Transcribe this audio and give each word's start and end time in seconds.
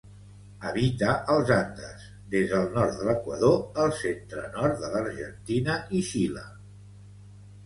Habita 0.67 1.09
als 1.33 1.51
Andes, 1.55 2.07
des 2.31 2.49
del 2.55 2.73
nord 2.77 2.95
de 3.01 3.05
l'Equador 3.09 3.83
al 3.85 3.93
centre-nord 3.99 4.83
de 4.87 4.91
l'Argentina 4.95 5.77
i 6.01 6.03
Xile. 6.11 6.49